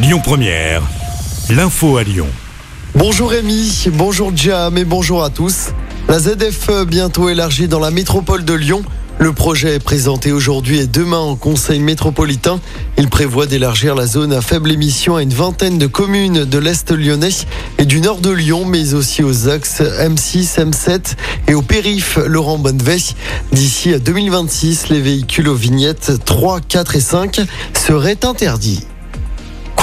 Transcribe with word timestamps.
Lyon 0.00 0.20
Première, 0.22 0.82
l'info 1.50 1.96
à 1.96 2.04
Lyon. 2.04 2.28
Bonjour 2.94 3.30
Rémi, 3.30 3.86
bonjour 3.94 4.30
Jam 4.32 4.78
et 4.78 4.84
bonjour 4.84 5.24
à 5.24 5.30
tous. 5.30 5.70
La 6.08 6.20
ZFE 6.20 6.84
bientôt 6.86 7.28
élargie 7.28 7.66
dans 7.66 7.80
la 7.80 7.90
métropole 7.90 8.44
de 8.44 8.54
Lyon. 8.54 8.84
Le 9.18 9.32
projet 9.32 9.74
est 9.74 9.80
présenté 9.80 10.30
aujourd'hui 10.30 10.78
et 10.78 10.86
demain 10.86 11.18
au 11.18 11.34
Conseil 11.34 11.80
métropolitain. 11.80 12.60
Il 12.96 13.08
prévoit 13.08 13.46
d'élargir 13.46 13.96
la 13.96 14.06
zone 14.06 14.32
à 14.32 14.40
faible 14.40 14.70
émission 14.70 15.16
à 15.16 15.22
une 15.24 15.34
vingtaine 15.34 15.78
de 15.78 15.88
communes 15.88 16.44
de 16.44 16.58
l'Est 16.58 16.92
lyonnais 16.92 17.34
et 17.78 17.84
du 17.84 18.00
nord 18.00 18.20
de 18.20 18.30
Lyon, 18.30 18.66
mais 18.66 18.94
aussi 18.94 19.24
aux 19.24 19.48
axes 19.48 19.80
M6, 19.80 20.60
M7 20.60 21.16
et 21.48 21.54
au 21.54 21.62
périph' 21.62 22.20
Laurent 22.24 22.58
Bonneveille. 22.58 23.16
D'ici 23.50 23.92
à 23.92 23.98
2026, 23.98 24.90
les 24.90 25.00
véhicules 25.00 25.48
aux 25.48 25.56
vignettes 25.56 26.24
3, 26.24 26.60
4 26.60 26.94
et 26.94 27.00
5 27.00 27.40
seraient 27.74 28.24
interdits. 28.24 28.86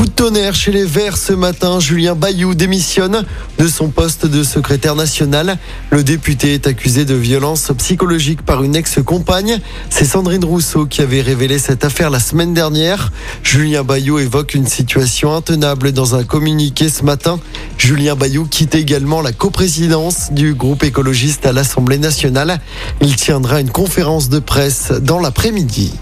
Tonnerre 0.10 0.56
chez 0.56 0.72
les 0.72 0.86
Verts 0.86 1.18
ce 1.18 1.34
matin. 1.34 1.80
Julien 1.80 2.16
Bayou 2.16 2.54
démissionne 2.54 3.24
de 3.58 3.68
son 3.68 3.90
poste 3.90 4.26
de 4.26 4.44
secrétaire 4.44 4.96
national. 4.96 5.58
Le 5.90 6.04
député 6.04 6.54
est 6.54 6.68
accusé 6.68 7.06
de 7.06 7.16
violence 7.16 7.72
psychologique 7.78 8.42
par 8.42 8.64
une 8.64 8.76
ex-compagne. 8.76 9.60
C'est 9.90 10.06
Sandrine 10.06 10.44
Rousseau 10.44 10.86
qui 10.86 11.02
avait 11.02 11.22
révélé 11.22 11.60
cette 11.60 11.86
affaire 11.86 12.10
la 12.10 12.20
semaine 12.20 12.54
dernière. 12.54 13.12
Julien 13.44 13.84
Bayou 13.84 14.20
évoque 14.20 14.54
une 14.54 14.68
situation 14.68 15.36
intenable 15.36 15.92
dans 15.92 16.16
un 16.16 16.24
communiqué 16.24 16.90
ce 16.90 17.04
matin. 17.04 17.40
Julien 17.78 18.16
Bayou 18.16 18.46
quitte 18.46 18.76
également 18.76 19.22
la 19.22 19.32
coprésidence 19.32 20.32
du 20.32 20.54
groupe 20.54 20.84
écologiste 20.84 21.46
à 21.46 21.54
l'Assemblée 21.54 21.98
nationale. 21.98 22.60
Il 23.02 23.16
tiendra 23.16 23.62
une 23.62 23.72
conférence 23.72 24.30
de 24.30 24.40
presse 24.40 24.92
dans 24.92 25.20
l'après-midi. 25.20 25.94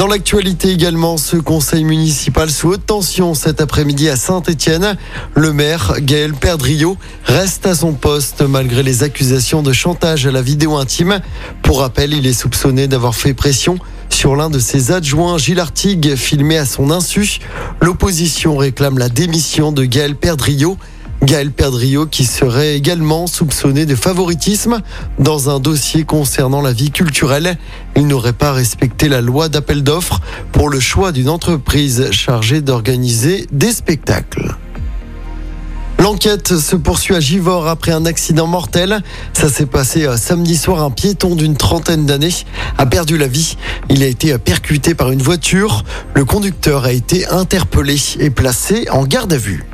Dans 0.00 0.06
l'actualité 0.06 0.70
également, 0.70 1.18
ce 1.18 1.36
conseil 1.36 1.84
municipal 1.84 2.50
sous 2.50 2.68
haute 2.68 2.86
tension 2.86 3.34
cet 3.34 3.60
après-midi 3.60 4.08
à 4.08 4.16
Saint-Étienne. 4.16 4.96
Le 5.34 5.52
maire, 5.52 5.96
Gaël 6.00 6.32
Perdriot, 6.32 6.96
reste 7.24 7.66
à 7.66 7.74
son 7.74 7.92
poste 7.92 8.40
malgré 8.40 8.82
les 8.82 9.02
accusations 9.02 9.62
de 9.62 9.74
chantage 9.74 10.26
à 10.26 10.30
la 10.30 10.40
vidéo 10.40 10.76
intime. 10.76 11.20
Pour 11.60 11.80
rappel, 11.80 12.14
il 12.14 12.26
est 12.26 12.32
soupçonné 12.32 12.88
d'avoir 12.88 13.14
fait 13.14 13.34
pression 13.34 13.78
sur 14.08 14.36
l'un 14.36 14.48
de 14.48 14.58
ses 14.58 14.90
adjoints, 14.90 15.36
Gilles 15.36 15.60
Artigue, 15.60 16.16
filmé 16.16 16.56
à 16.56 16.64
son 16.64 16.90
insu. 16.90 17.38
L'opposition 17.82 18.56
réclame 18.56 18.96
la 18.96 19.10
démission 19.10 19.70
de 19.70 19.84
Gaël 19.84 20.16
Perdriot. 20.16 20.78
Gaël 21.22 21.52
Perdriot 21.52 22.06
qui 22.06 22.24
serait 22.24 22.74
également 22.74 23.26
soupçonné 23.26 23.84
de 23.84 23.94
favoritisme 23.94 24.80
dans 25.18 25.50
un 25.50 25.60
dossier 25.60 26.04
concernant 26.04 26.62
la 26.62 26.72
vie 26.72 26.90
culturelle. 26.90 27.58
Il 27.94 28.06
n'aurait 28.06 28.32
pas 28.32 28.52
respecté 28.52 29.08
la 29.08 29.20
loi 29.20 29.48
d'appel 29.48 29.82
d'offres 29.82 30.20
pour 30.52 30.70
le 30.70 30.80
choix 30.80 31.12
d'une 31.12 31.28
entreprise 31.28 32.10
chargée 32.10 32.62
d'organiser 32.62 33.46
des 33.52 33.72
spectacles. 33.72 34.56
L'enquête 36.00 36.56
se 36.56 36.76
poursuit 36.76 37.14
à 37.14 37.20
Givors 37.20 37.68
après 37.68 37.92
un 37.92 38.06
accident 38.06 38.46
mortel. 38.46 39.02
Ça 39.34 39.50
s'est 39.50 39.66
passé 39.66 40.06
euh, 40.06 40.16
samedi 40.16 40.56
soir. 40.56 40.82
Un 40.82 40.90
piéton 40.90 41.36
d'une 41.36 41.56
trentaine 41.56 42.06
d'années 42.06 42.34
a 42.78 42.86
perdu 42.86 43.18
la 43.18 43.28
vie. 43.28 43.58
Il 43.90 44.02
a 44.02 44.06
été 44.06 44.36
percuté 44.38 44.94
par 44.94 45.10
une 45.10 45.20
voiture. 45.20 45.84
Le 46.14 46.24
conducteur 46.24 46.84
a 46.84 46.92
été 46.92 47.28
interpellé 47.28 47.96
et 48.18 48.30
placé 48.30 48.88
en 48.90 49.04
garde 49.04 49.34
à 49.34 49.36
vue. 49.36 49.69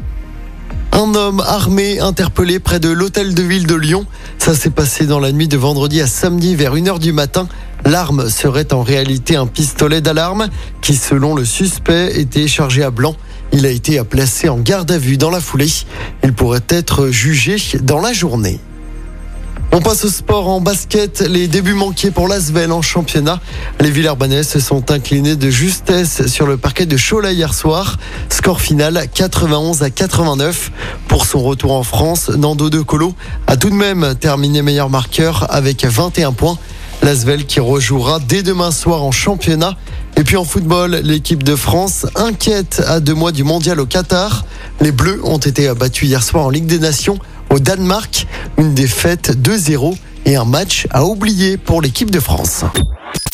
Un 0.96 1.14
homme 1.14 1.42
armé 1.46 2.00
interpellé 2.00 2.58
près 2.58 2.80
de 2.80 2.88
l'hôtel 2.88 3.34
de 3.34 3.42
ville 3.42 3.66
de 3.66 3.74
Lyon. 3.74 4.06
Ça 4.38 4.54
s'est 4.54 4.70
passé 4.70 5.04
dans 5.04 5.20
la 5.20 5.30
nuit 5.30 5.46
de 5.46 5.58
vendredi 5.58 6.00
à 6.00 6.06
samedi 6.06 6.56
vers 6.56 6.74
1h 6.74 6.98
du 7.00 7.12
matin. 7.12 7.48
L'arme 7.84 8.30
serait 8.30 8.72
en 8.72 8.82
réalité 8.82 9.36
un 9.36 9.46
pistolet 9.46 10.00
d'alarme 10.00 10.48
qui, 10.80 10.94
selon 10.94 11.34
le 11.34 11.44
suspect, 11.44 12.18
était 12.18 12.48
chargé 12.48 12.82
à 12.82 12.90
blanc. 12.90 13.14
Il 13.52 13.66
a 13.66 13.70
été 13.70 14.02
placé 14.04 14.48
en 14.48 14.56
garde 14.56 14.90
à 14.90 14.96
vue 14.96 15.18
dans 15.18 15.28
la 15.28 15.40
foulée. 15.40 15.68
Il 16.24 16.32
pourrait 16.32 16.64
être 16.70 17.08
jugé 17.08 17.56
dans 17.82 18.00
la 18.00 18.14
journée. 18.14 18.58
On 19.72 19.80
passe 19.80 20.04
au 20.04 20.08
sport 20.08 20.48
en 20.48 20.60
basket. 20.60 21.20
Les 21.20 21.48
débuts 21.48 21.74
manqués 21.74 22.10
pour 22.10 22.28
l'Asvel 22.28 22.72
en 22.72 22.82
championnat. 22.82 23.40
Les 23.80 23.90
Villers 23.90 24.44
se 24.44 24.60
sont 24.60 24.90
inclinés 24.90 25.36
de 25.36 25.50
justesse 25.50 26.26
sur 26.26 26.46
le 26.46 26.56
parquet 26.56 26.86
de 26.86 26.96
Cholet 26.96 27.34
hier 27.34 27.52
soir. 27.52 27.98
Score 28.30 28.60
final 28.60 29.06
91 29.12 29.82
à 29.82 29.90
89. 29.90 30.70
Pour 31.08 31.26
son 31.26 31.42
retour 31.42 31.72
en 31.72 31.82
France, 31.82 32.30
Nando 32.30 32.70
De 32.70 32.80
Colo 32.80 33.14
a 33.46 33.56
tout 33.56 33.70
de 33.70 33.74
même 33.74 34.14
terminé 34.14 34.62
meilleur 34.62 34.88
marqueur 34.88 35.46
avec 35.50 35.84
21 35.84 36.32
points. 36.32 36.58
L'Asvel 37.02 37.44
qui 37.44 37.60
rejouera 37.60 38.18
dès 38.20 38.42
demain 38.42 38.70
soir 38.70 39.02
en 39.02 39.12
championnat. 39.12 39.76
Et 40.16 40.24
puis 40.24 40.36
en 40.36 40.44
football, 40.44 41.00
l'équipe 41.04 41.42
de 41.42 41.54
France 41.54 42.06
inquiète 42.14 42.82
à 42.86 43.00
deux 43.00 43.14
mois 43.14 43.32
du 43.32 43.44
mondial 43.44 43.78
au 43.80 43.86
Qatar. 43.86 44.46
Les 44.80 44.92
Bleus 44.92 45.20
ont 45.24 45.36
été 45.36 45.68
abattus 45.68 46.08
hier 46.08 46.22
soir 46.22 46.46
en 46.46 46.50
Ligue 46.50 46.66
des 46.66 46.78
Nations 46.78 47.18
au 47.50 47.58
Danemark. 47.58 48.26
Une 48.58 48.74
défaite 48.74 49.36
2-0 49.36 49.96
et 50.24 50.36
un 50.36 50.44
match 50.44 50.86
à 50.90 51.04
oublier 51.04 51.56
pour 51.56 51.80
l'équipe 51.82 52.10
de 52.10 52.20
France. 52.20 52.64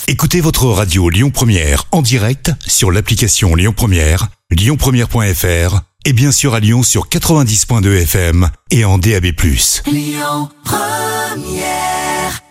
Écoutez 0.09 0.41
votre 0.41 0.67
radio 0.67 1.09
Lyon 1.09 1.31
Première 1.31 1.85
en 1.93 2.03
direct 2.03 2.53
sur 2.67 2.91
l'application 2.91 3.55
Lyon 3.55 3.73
Première, 3.75 4.29
lyonpremière.fr 4.51 5.81
et 6.05 6.13
bien 6.13 6.33
sûr 6.33 6.55
à 6.55 6.61
Lyon 6.61 6.83
sur 6.83 7.09
90.2 7.09 8.03
FM 8.03 8.51
et 8.71 8.85
en 8.85 8.99
DAB+. 8.99 9.27
Lyon 9.87 10.49
Première 10.65 12.43